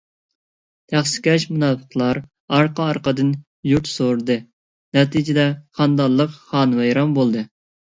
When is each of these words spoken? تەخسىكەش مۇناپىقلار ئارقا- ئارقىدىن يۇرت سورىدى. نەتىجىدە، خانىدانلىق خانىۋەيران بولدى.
تەخسىكەش 0.93 1.43
مۇناپىقلار 1.51 2.21
ئارقا- 2.57 2.87
ئارقىدىن 2.87 3.31
يۇرت 3.73 3.93
سورىدى. 3.93 4.39
نەتىجىدە، 5.01 5.47
خانىدانلىق 5.81 6.37
خانىۋەيران 6.51 7.17
بولدى. 7.23 7.49